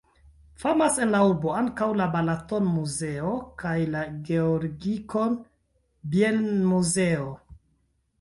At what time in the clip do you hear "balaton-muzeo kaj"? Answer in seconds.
2.15-3.73